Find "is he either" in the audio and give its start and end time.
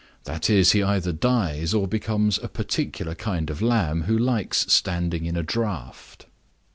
0.49-1.11